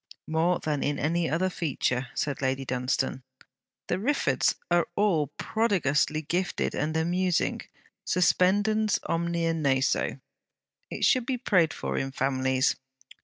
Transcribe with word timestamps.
'More 0.27 0.57
than 0.57 0.81
in 0.81 0.97
any 0.97 1.29
other 1.29 1.51
feature,' 1.51 2.07
said 2.15 2.41
Lady 2.41 2.65
Dunstane. 2.65 3.21
'The 3.85 3.99
Riffords 3.99 4.55
are 4.71 4.87
all 4.95 5.27
prodigiously 5.37 6.23
gifted 6.23 6.73
and 6.73 6.97
amusing: 6.97 7.61
suspendens 8.03 8.97
omnia 9.05 9.53
naso. 9.53 10.19
It 10.89 11.05
should 11.05 11.27
be 11.27 11.37
prayed 11.37 11.71
for 11.71 11.99
in 11.99 12.11
families.' 12.11 12.77